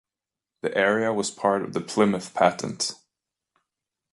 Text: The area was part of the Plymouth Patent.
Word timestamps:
The 0.63 0.75
area 0.75 1.13
was 1.13 1.29
part 1.29 1.61
of 1.61 1.73
the 1.73 1.79
Plymouth 1.79 2.33
Patent. 2.33 2.93